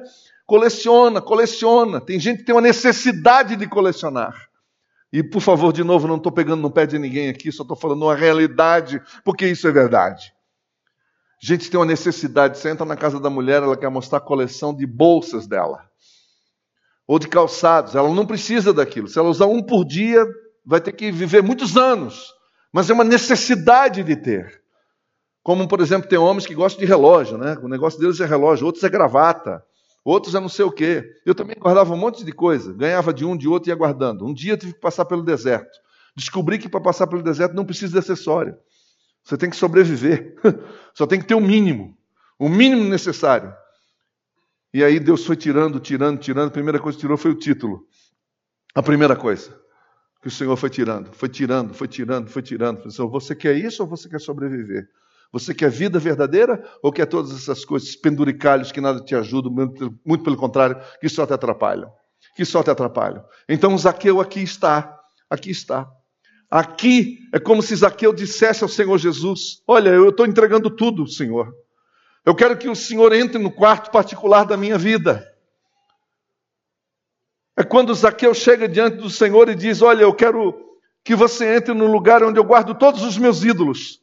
[0.45, 2.01] Coleciona, coleciona.
[2.01, 4.49] Tem gente que tem uma necessidade de colecionar.
[5.12, 7.77] E, por favor, de novo, não estou pegando no pé de ninguém aqui, só estou
[7.77, 10.34] falando uma realidade, porque isso é verdade.
[11.39, 14.73] Gente tem uma necessidade, você entra na casa da mulher, ela quer mostrar a coleção
[14.73, 15.88] de bolsas dela,
[17.06, 19.08] ou de calçados, ela não precisa daquilo.
[19.08, 20.25] Se ela usar um por dia,
[20.65, 22.34] vai ter que viver muitos anos,
[22.71, 24.63] mas é uma necessidade de ter.
[25.43, 27.56] Como, por exemplo, tem homens que gostam de relógio, né?
[27.62, 29.63] O negócio deles é relógio, outros é gravata
[30.03, 31.03] outros é não sei o quê.
[31.25, 34.25] Eu também guardava um monte de coisa, ganhava de um, de outro e ia guardando.
[34.25, 35.79] Um dia eu tive que passar pelo deserto.
[36.15, 38.55] Descobri que para passar pelo deserto não precisa de acessório.
[39.23, 40.35] Você tem que sobreviver.
[40.93, 41.97] Só tem que ter o mínimo,
[42.37, 43.53] o mínimo necessário.
[44.73, 46.47] E aí Deus foi tirando, tirando, tirando.
[46.47, 47.87] A primeira coisa que tirou foi o título.
[48.75, 49.55] A primeira coisa
[50.21, 52.81] que o Senhor foi tirando, foi tirando, foi tirando, foi tirando.
[53.09, 54.89] Você quer isso ou você quer sobreviver?
[55.34, 59.52] Você quer vida verdadeira ou quer todas essas coisas, penduricalhos que nada te ajudam,
[60.06, 61.91] muito pelo contrário, que só te atrapalham?
[62.36, 63.26] Que só te atrapalham.
[63.50, 64.96] Então Zaqueu aqui está,
[65.28, 65.89] aqui está.
[66.52, 71.52] Aqui é como se Zaqueu dissesse ao Senhor Jesus: Olha, eu estou entregando tudo, Senhor.
[72.24, 75.28] Eu quero que o Senhor entre no quarto particular da minha vida.
[77.58, 80.54] É quando Zaqueu chega diante do Senhor e diz: Olha, eu quero
[81.04, 84.02] que você entre no lugar onde eu guardo todos os meus ídolos.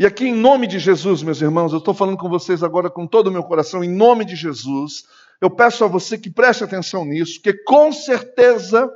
[0.00, 3.06] E aqui, em nome de Jesus, meus irmãos, eu estou falando com vocês agora com
[3.06, 5.04] todo o meu coração, em nome de Jesus,
[5.42, 8.90] eu peço a você que preste atenção nisso, que com certeza,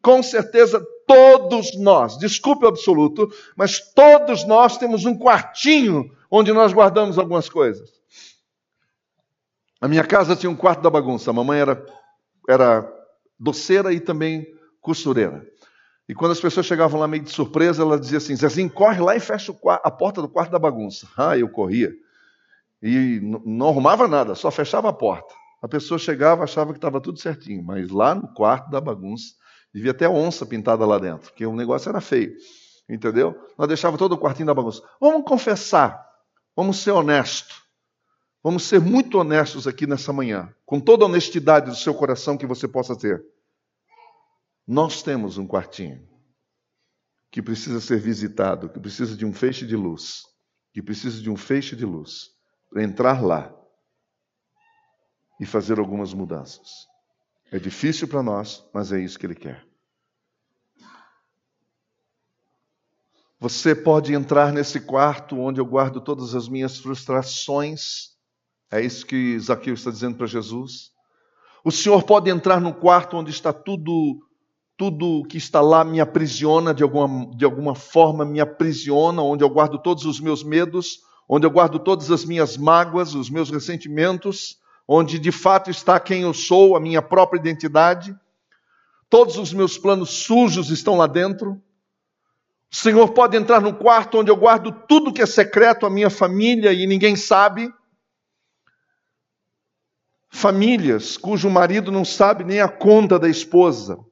[0.00, 6.72] com certeza, todos nós, desculpe o absoluto, mas todos nós temos um quartinho onde nós
[6.72, 7.90] guardamos algumas coisas.
[9.80, 11.84] A minha casa tinha um quarto da bagunça, a mamãe era,
[12.48, 12.88] era
[13.36, 14.46] doceira e também
[14.80, 15.44] costureira.
[16.08, 19.16] E quando as pessoas chegavam lá meio de surpresa, ela dizia assim: Zezinho, corre lá
[19.16, 21.08] e fecha a porta do quarto da bagunça.
[21.16, 21.92] Ah, eu corria.
[22.82, 25.34] E não arrumava nada, só fechava a porta.
[25.62, 29.32] A pessoa chegava, achava que estava tudo certinho, mas lá no quarto da bagunça,
[29.72, 32.34] devia até onça pintada lá dentro, porque o negócio era feio.
[32.86, 33.34] Entendeu?
[33.56, 34.82] Nós deixava todo o quartinho da bagunça.
[35.00, 36.06] Vamos confessar,
[36.54, 37.64] vamos ser honestos.
[38.42, 42.44] Vamos ser muito honestos aqui nessa manhã, com toda a honestidade do seu coração que
[42.44, 43.24] você possa ter.
[44.66, 46.08] Nós temos um quartinho
[47.30, 50.22] que precisa ser visitado, que precisa de um feixe de luz,
[50.72, 52.30] que precisa de um feixe de luz
[52.70, 53.54] para entrar lá
[55.40, 56.86] e fazer algumas mudanças.
[57.50, 59.66] É difícil para nós, mas é isso que ele quer.
[63.38, 68.16] Você pode entrar nesse quarto onde eu guardo todas as minhas frustrações.
[68.70, 70.92] É isso que Zaqueu está dizendo para Jesus.
[71.62, 74.26] O Senhor pode entrar no quarto onde está tudo
[74.76, 79.48] tudo que está lá me aprisiona de alguma, de alguma forma, me aprisiona, onde eu
[79.48, 84.58] guardo todos os meus medos, onde eu guardo todas as minhas mágoas, os meus ressentimentos,
[84.86, 88.14] onde de fato está quem eu sou, a minha própria identidade.
[89.08, 91.52] Todos os meus planos sujos estão lá dentro.
[92.72, 96.10] O Senhor pode entrar no quarto onde eu guardo tudo que é secreto, a minha
[96.10, 97.72] família e ninguém sabe.
[100.28, 104.04] Famílias cujo marido não sabe nem a conta da esposa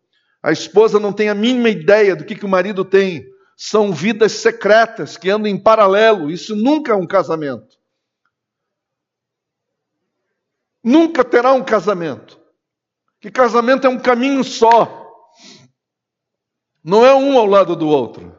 [0.42, 3.24] a esposa não tem a mínima ideia do que, que o marido tem.
[3.56, 6.30] São vidas secretas que andam em paralelo.
[6.30, 7.78] Isso nunca é um casamento.
[10.82, 12.40] Nunca terá um casamento.
[13.20, 15.00] Que casamento é um caminho só.
[16.82, 18.36] Não é um ao lado do outro.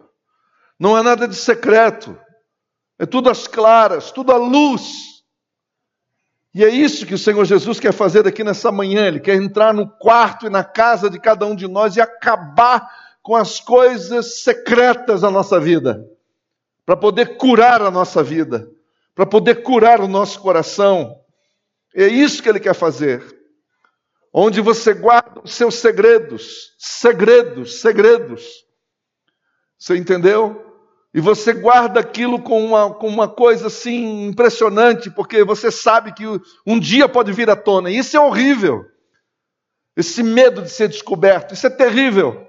[0.77, 2.19] Não há nada de secreto.
[2.99, 5.12] É tudo às claras, tudo à luz.
[6.53, 9.07] E é isso que o Senhor Jesus quer fazer aqui nessa manhã.
[9.07, 12.87] Ele quer entrar no quarto e na casa de cada um de nós e acabar
[13.23, 16.05] com as coisas secretas da nossa vida,
[16.85, 18.69] para poder curar a nossa vida,
[19.15, 21.19] para poder curar o nosso coração.
[21.95, 23.23] É isso que ele quer fazer.
[24.31, 28.65] Onde você guarda os seus segredos, segredos, segredos.
[29.77, 30.72] Você entendeu?
[31.13, 36.23] E você guarda aquilo com uma, com uma coisa assim impressionante, porque você sabe que
[36.65, 37.91] um dia pode vir à tona.
[37.91, 38.85] E isso é horrível.
[39.95, 42.47] Esse medo de ser descoberto, isso é terrível.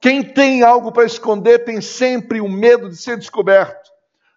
[0.00, 3.88] Quem tem algo para esconder tem sempre o medo de ser descoberto.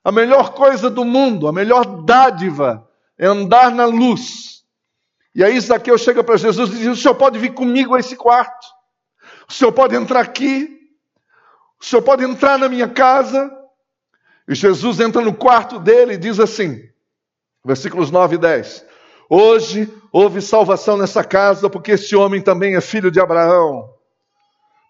[0.04, 4.64] A melhor coisa do mundo, a melhor dádiva é andar na luz.
[5.34, 8.16] E aí Zaqueu chega para Jesus e diz: O senhor pode vir comigo a esse
[8.16, 8.68] quarto.
[9.48, 10.79] O senhor pode entrar aqui.
[11.82, 13.52] O senhor pode entrar na minha casa.
[14.48, 16.82] E Jesus entra no quarto dele e diz assim,
[17.64, 18.86] versículos 9 e 10:
[19.30, 23.88] Hoje houve salvação nessa casa, porque esse homem também é filho de Abraão.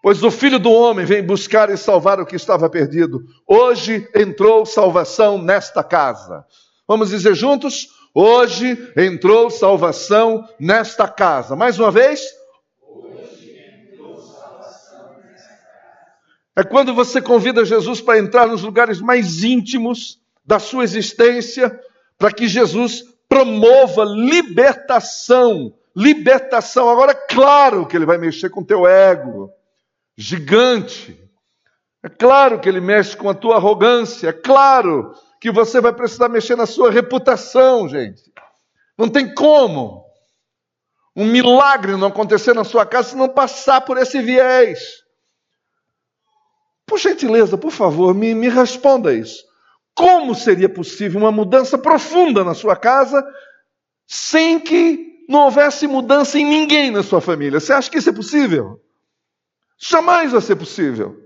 [0.02, 3.22] Pois o filho do homem vem buscar e salvar o que estava perdido.
[3.46, 6.44] Hoje entrou salvação nesta casa.
[6.88, 7.88] Vamos dizer juntos?
[8.14, 11.54] Hoje entrou salvação nesta casa.
[11.54, 12.22] Mais uma vez,
[16.56, 21.78] É quando você convida Jesus para entrar nos lugares mais íntimos da sua existência,
[22.18, 25.72] para que Jesus promova libertação.
[25.94, 26.88] Libertação.
[26.88, 29.50] Agora, é claro que ele vai mexer com teu ego
[30.16, 31.18] gigante.
[32.02, 34.28] É claro que ele mexe com a tua arrogância.
[34.28, 38.22] É claro que você vai precisar mexer na sua reputação, gente.
[38.98, 40.04] Não tem como
[41.16, 44.78] um milagre não acontecer na sua casa se não passar por esse viés.
[46.90, 49.44] Por gentileza, por favor, me, me responda isso.
[49.94, 53.24] Como seria possível uma mudança profunda na sua casa
[54.08, 57.60] sem que não houvesse mudança em ninguém na sua família?
[57.60, 58.80] Você acha que isso é possível?
[59.78, 61.16] Jamais vai ser possível.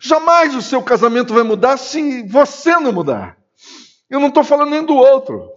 [0.00, 3.36] Jamais o seu casamento vai mudar se você não mudar.
[4.08, 5.50] Eu não estou falando nem do outro.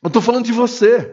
[0.00, 1.12] Eu estou falando de você.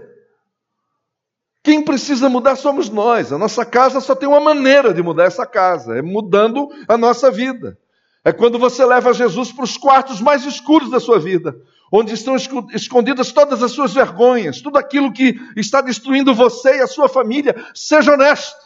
[1.69, 3.31] Quem precisa mudar somos nós.
[3.31, 7.29] A nossa casa só tem uma maneira de mudar essa casa: é mudando a nossa
[7.29, 7.77] vida.
[8.25, 11.55] É quando você leva Jesus para os quartos mais escuros da sua vida,
[11.93, 12.35] onde estão
[12.73, 17.55] escondidas todas as suas vergonhas, tudo aquilo que está destruindo você e a sua família.
[17.75, 18.57] Seja honesto.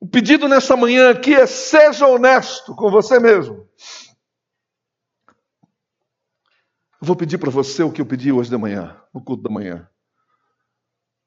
[0.00, 3.68] O pedido nessa manhã aqui é: seja honesto com você mesmo.
[6.98, 9.50] Eu vou pedir para você o que eu pedi hoje de manhã, no culto da
[9.50, 9.86] manhã.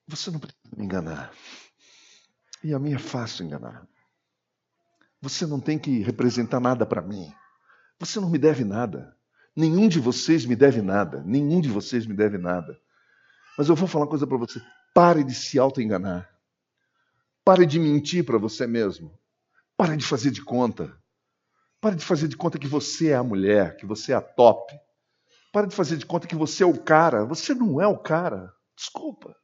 [0.08, 1.34] Você não precisa me enganar.
[2.63, 3.86] E a mim é fácil enganar.
[5.22, 7.34] Você não tem que representar nada para mim.
[8.00, 9.15] Você não me deve nada.
[9.56, 11.24] Nenhum de vocês me deve nada.
[11.26, 12.80] Nenhum de vocês me deve nada.
[13.58, 14.62] Mas eu vou falar uma coisa para você.
[14.93, 16.30] Pare de se auto-enganar.
[17.43, 19.17] Pare de mentir para você mesmo.
[19.76, 20.96] Pare de fazer de conta.
[21.82, 24.74] Pare de fazer de conta que você é a mulher, que você é a top.
[25.52, 27.26] Pare de fazer de conta que você é o cara.
[27.26, 28.54] Você não é o cara.
[28.76, 29.36] Desculpa.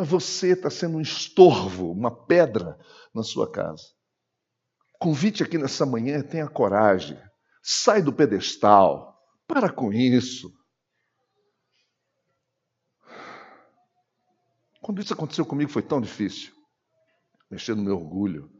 [0.00, 2.78] Mas você está sendo um estorvo, uma pedra
[3.14, 3.84] na sua casa.
[4.98, 7.22] Convite aqui nessa manhã tenha coragem.
[7.62, 9.22] Sai do pedestal.
[9.46, 10.50] Para com isso.
[14.80, 16.54] Quando isso aconteceu comigo foi tão difícil.
[17.50, 18.50] Mexer no meu orgulho,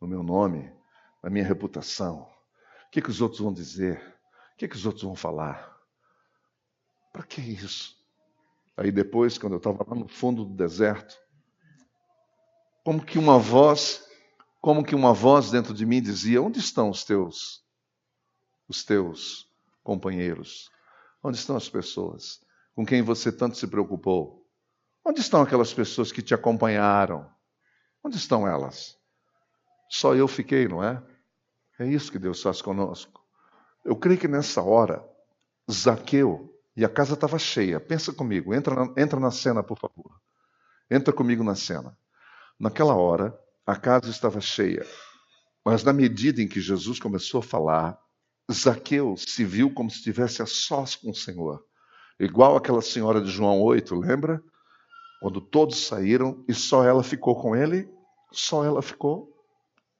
[0.00, 0.74] no meu nome,
[1.22, 2.22] na minha reputação.
[2.86, 3.98] O que, que os outros vão dizer?
[4.54, 5.78] O que, que os outros vão falar?
[7.12, 7.95] Para que isso?
[8.76, 11.16] Aí depois, quando eu estava lá no fundo do deserto,
[12.84, 14.06] como que uma voz,
[14.60, 17.64] como que uma voz dentro de mim dizia: "Onde estão os teus
[18.68, 19.50] os teus
[19.82, 20.70] companheiros?
[21.22, 24.46] Onde estão as pessoas com quem você tanto se preocupou?
[25.04, 27.30] Onde estão aquelas pessoas que te acompanharam?
[28.04, 28.98] Onde estão elas?
[29.88, 31.02] Só eu fiquei, não é?
[31.78, 33.24] É isso que Deus faz conosco.
[33.84, 35.08] Eu creio que nessa hora,
[35.70, 37.80] Zaqueu e a casa estava cheia.
[37.80, 40.12] Pensa comigo, entra na, entra na cena, por favor.
[40.90, 41.96] Entra comigo na cena.
[42.58, 44.86] Naquela hora, a casa estava cheia.
[45.64, 47.98] Mas na medida em que Jesus começou a falar,
[48.52, 51.64] Zaqueu se viu como se estivesse a sós com o Senhor.
[52.20, 54.42] Igual aquela senhora de João 8, lembra?
[55.20, 57.88] Quando todos saíram e só ela ficou com ele,
[58.30, 59.32] só ela ficou.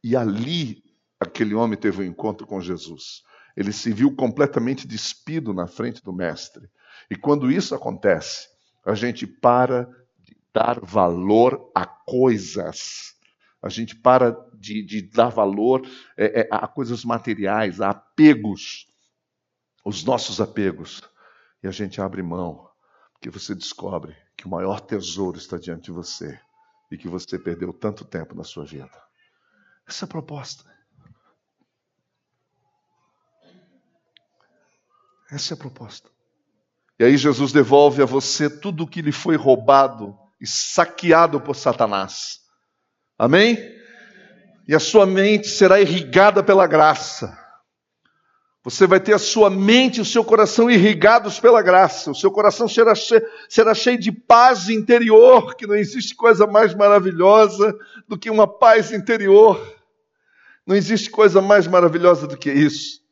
[0.04, 0.84] E ali
[1.18, 3.22] aquele homem teve um encontro com Jesus.
[3.56, 6.68] Ele se viu completamente despido na frente do Mestre.
[7.10, 8.48] E quando isso acontece,
[8.84, 9.88] a gente para
[10.18, 13.14] de dar valor a coisas.
[13.62, 18.86] A gente para de, de dar valor é, é, a coisas materiais, a apegos,
[19.84, 21.02] os nossos apegos.
[21.62, 22.68] E a gente abre mão,
[23.14, 26.38] porque você descobre que o maior tesouro está diante de você
[26.90, 29.02] e que você perdeu tanto tempo na sua vida.
[29.86, 30.75] Essa é a proposta.
[35.30, 36.08] Essa é a proposta.
[36.98, 41.54] E aí Jesus devolve a você tudo o que lhe foi roubado e saqueado por
[41.54, 42.40] Satanás.
[43.18, 43.58] Amém?
[44.68, 47.36] E a sua mente será irrigada pela graça.
[48.64, 52.10] Você vai ter a sua mente e o seu coração irrigados pela graça.
[52.10, 56.74] O seu coração será cheio, será cheio de paz interior, que não existe coisa mais
[56.74, 57.72] maravilhosa
[58.08, 59.74] do que uma paz interior.
[60.66, 63.05] Não existe coisa mais maravilhosa do que isso.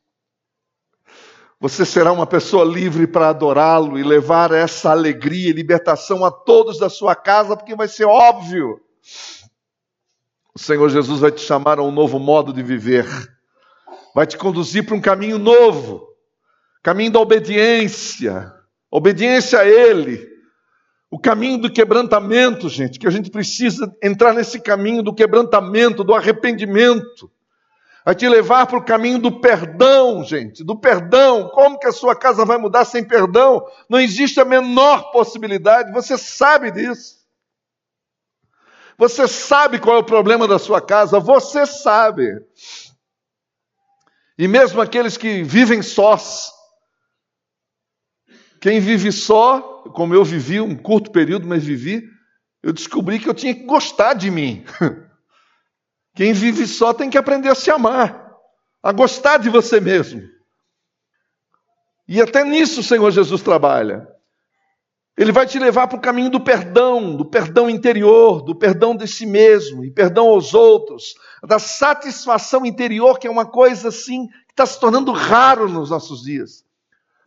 [1.60, 6.78] Você será uma pessoa livre para adorá-lo e levar essa alegria e libertação a todos
[6.78, 8.80] da sua casa, porque vai ser óbvio.
[10.54, 13.06] O Senhor Jesus vai te chamar a um novo modo de viver,
[14.14, 16.08] vai te conduzir para um caminho novo.
[16.82, 18.52] Caminho da obediência,
[18.90, 20.28] obediência a Ele,
[21.10, 26.12] o caminho do quebrantamento, gente, que a gente precisa entrar nesse caminho do quebrantamento, do
[26.12, 27.30] arrependimento
[28.04, 31.48] vai te levar para o caminho do perdão, gente, do perdão.
[31.48, 33.64] Como que a sua casa vai mudar sem perdão?
[33.88, 37.24] Não existe a menor possibilidade, você sabe disso.
[38.98, 42.40] Você sabe qual é o problema da sua casa, você sabe.
[44.38, 46.52] E mesmo aqueles que vivem sós,
[48.60, 49.60] quem vive só,
[49.94, 52.02] como eu vivi um curto período, mas vivi,
[52.62, 54.64] eu descobri que eu tinha que gostar de mim.
[56.14, 58.32] Quem vive só tem que aprender a se amar,
[58.82, 60.22] a gostar de você mesmo.
[62.06, 64.06] E até nisso o Senhor Jesus trabalha.
[65.16, 69.06] Ele vai te levar para o caminho do perdão, do perdão interior, do perdão de
[69.06, 74.52] si mesmo e perdão aos outros, da satisfação interior, que é uma coisa assim que
[74.52, 76.64] está se tornando raro nos nossos dias.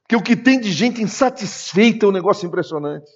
[0.01, 3.09] Porque o que tem de gente insatisfeita é um negócio impressionante.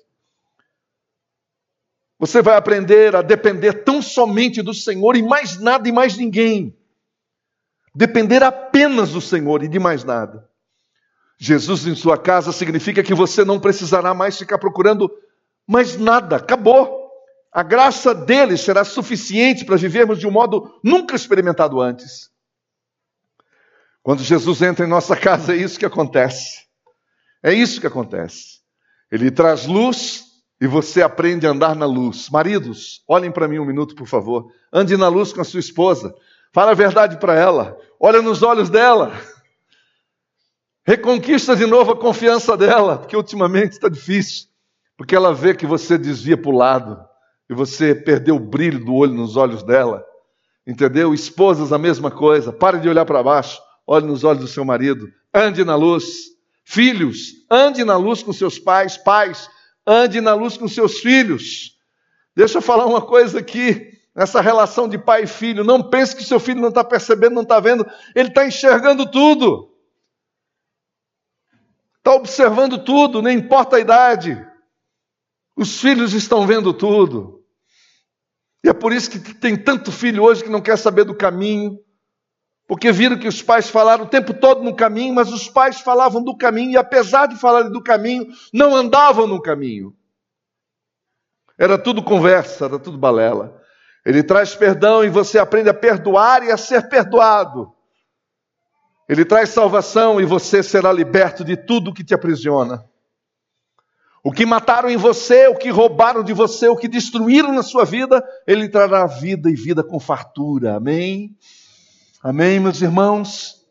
[2.21, 6.77] Você vai aprender a depender tão somente do Senhor e mais nada e mais ninguém.
[7.95, 10.47] Depender apenas do Senhor e de mais nada.
[11.39, 15.09] Jesus em sua casa significa que você não precisará mais ficar procurando
[15.65, 17.09] mais nada, acabou.
[17.51, 22.29] A graça dele será suficiente para vivermos de um modo nunca experimentado antes.
[24.03, 26.67] Quando Jesus entra em nossa casa, é isso que acontece.
[27.41, 28.59] É isso que acontece.
[29.11, 30.30] Ele traz luz
[30.61, 32.29] e você aprende a andar na luz.
[32.29, 34.51] Maridos, olhem para mim um minuto, por favor.
[34.71, 36.13] Ande na luz com a sua esposa.
[36.53, 37.75] Fala a verdade para ela.
[37.99, 39.11] Olha nos olhos dela.
[40.85, 44.49] Reconquista de novo a confiança dela, porque ultimamente está difícil.
[44.95, 47.03] Porque ela vê que você desvia para o lado
[47.49, 50.05] e você perdeu o brilho do olho nos olhos dela.
[50.65, 51.11] Entendeu?
[51.11, 52.53] Esposas, a mesma coisa.
[52.53, 53.59] Pare de olhar para baixo.
[53.87, 55.09] Olhe nos olhos do seu marido.
[55.33, 56.29] Ande na luz.
[56.63, 58.95] Filhos, ande na luz com seus pais.
[58.95, 59.49] Pais,
[59.85, 61.77] ande na luz com seus filhos.
[62.35, 65.63] Deixa eu falar uma coisa aqui, nessa relação de pai e filho.
[65.63, 69.69] Não pense que seu filho não está percebendo, não está vendo, ele está enxergando tudo.
[71.97, 74.43] Está observando tudo, nem importa a idade.
[75.55, 77.43] Os filhos estão vendo tudo.
[78.63, 81.77] E é por isso que tem tanto filho hoje que não quer saber do caminho,
[82.71, 86.23] porque viram que os pais falaram o tempo todo no caminho, mas os pais falavam
[86.23, 89.93] do caminho, e apesar de falarem do caminho, não andavam no caminho.
[91.57, 93.61] Era tudo conversa, era tudo balela.
[94.05, 97.73] Ele traz perdão e você aprende a perdoar e a ser perdoado.
[99.09, 102.85] Ele traz salvação e você será liberto de tudo que te aprisiona.
[104.23, 107.83] O que mataram em você, o que roubaram de você, o que destruíram na sua
[107.83, 110.77] vida, ele trará vida e vida com fartura.
[110.77, 111.35] Amém?
[112.23, 113.65] Amém, meus irmãos?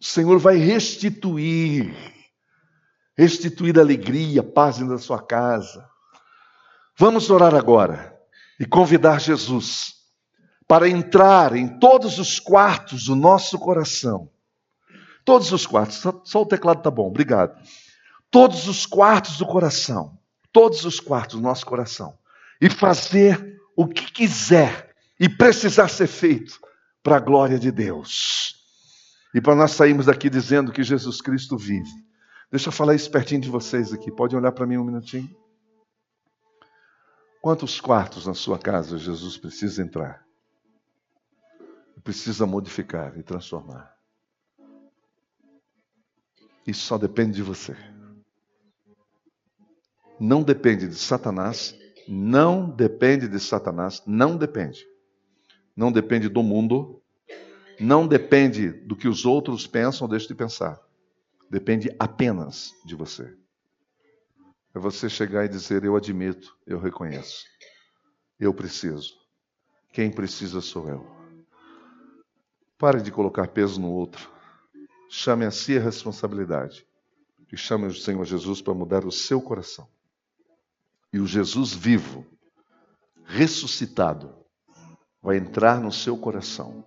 [0.00, 1.94] O Senhor vai restituir,
[3.14, 5.86] restituir alegria, paz na sua casa.
[6.96, 8.18] Vamos orar agora
[8.58, 9.96] e convidar Jesus
[10.66, 14.30] para entrar em todos os quartos do nosso coração.
[15.22, 17.54] Todos os quartos, só, só o teclado tá bom, obrigado.
[18.30, 20.18] Todos os quartos do coração,
[20.50, 22.16] todos os quartos do nosso coração,
[22.62, 26.58] e fazer o que quiser e precisar ser feito
[27.08, 28.54] para a glória de Deus.
[29.34, 31.88] E para nós sairmos daqui dizendo que Jesus Cristo vive.
[32.50, 34.12] Deixa eu falar isso pertinho de vocês aqui.
[34.12, 35.34] Pode olhar para mim um minutinho?
[37.40, 40.22] Quantos quartos na sua casa Jesus precisa entrar?
[42.04, 43.90] Precisa modificar e transformar.
[46.66, 47.74] Isso só depende de você.
[50.20, 51.74] Não depende de Satanás.
[52.06, 54.02] Não depende de Satanás.
[54.06, 54.86] Não depende.
[55.78, 57.00] Não depende do mundo,
[57.78, 60.82] não depende do que os outros pensam ou deixam de pensar.
[61.48, 63.32] Depende apenas de você.
[64.74, 67.44] É você chegar e dizer: Eu admito, eu reconheço,
[68.40, 69.14] eu preciso.
[69.92, 71.06] Quem precisa sou eu.
[72.76, 74.28] Pare de colocar peso no outro.
[75.08, 76.84] Chame a si a responsabilidade.
[77.52, 79.88] E chame o Senhor Jesus para mudar o seu coração.
[81.12, 82.26] E o Jesus vivo,
[83.24, 84.38] ressuscitado,
[85.22, 86.84] vai entrar no seu coração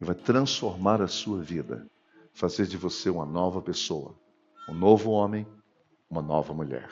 [0.00, 1.86] e vai transformar a sua vida,
[2.32, 4.18] fazer de você uma nova pessoa,
[4.68, 5.46] um novo homem,
[6.08, 6.90] uma nova mulher.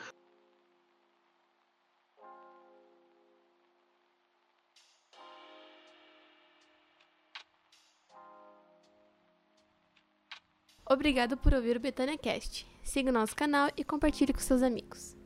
[10.91, 12.65] Obrigado por ouvir o Betânia Cast.
[12.83, 15.18] Siga o nosso canal e compartilhe com seus amigos.